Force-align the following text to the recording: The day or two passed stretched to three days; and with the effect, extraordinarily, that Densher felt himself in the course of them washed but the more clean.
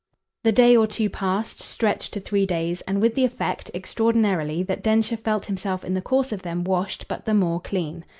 The 0.43 0.51
day 0.51 0.75
or 0.75 0.87
two 0.87 1.11
passed 1.11 1.61
stretched 1.61 2.13
to 2.13 2.19
three 2.19 2.47
days; 2.47 2.81
and 2.87 2.99
with 2.99 3.13
the 3.13 3.23
effect, 3.23 3.69
extraordinarily, 3.75 4.63
that 4.63 4.81
Densher 4.81 5.15
felt 5.15 5.45
himself 5.45 5.85
in 5.85 5.93
the 5.93 6.01
course 6.01 6.31
of 6.31 6.41
them 6.41 6.63
washed 6.63 7.07
but 7.07 7.25
the 7.25 7.35
more 7.35 7.59
clean. 7.61 8.03